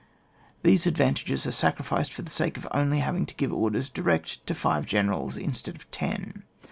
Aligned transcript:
These 0.63 0.87
advantages 0.87 1.45
are 1.45 1.51
sacrificed 1.51 2.11
for 2.11 2.23
the 2.23 2.31
sake 2.31 2.57
of 2.57 2.67
having 2.73 3.03
only 3.03 3.25
to 3.27 3.35
give 3.35 3.53
orders 3.53 3.87
direct 3.87 4.43
to 4.47 4.55
five 4.55 4.87
generals 4.87 5.37
instead 5.37 5.75
of 5.75 5.91
ten. 5.91 6.41